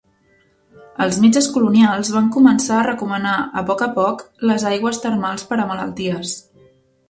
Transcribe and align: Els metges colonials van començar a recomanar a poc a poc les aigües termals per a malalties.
Els 1.03 1.19
metges 1.25 1.49
colonials 1.57 2.09
van 2.15 2.31
començar 2.39 2.79
a 2.79 2.87
recomanar 2.89 3.37
a 3.61 3.65
poc 3.69 3.87
a 3.89 3.91
poc 4.01 4.27
les 4.53 4.69
aigües 4.73 5.03
termals 5.07 5.49
per 5.53 5.63
a 5.67 5.71
malalties. 5.75 6.37